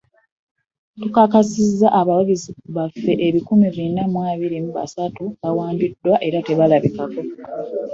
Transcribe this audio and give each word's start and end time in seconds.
Tukakasizza 1.01 1.87
abawagizi 1.99 2.51
baffe 2.75 3.13
ebikumi 3.27 3.67
bina 3.75 4.03
abiri 4.31 4.57
mu 4.65 4.71
basatu 4.77 5.23
bawambibwa 5.41 6.13
era 6.27 6.37
tebalabikako 6.47 7.21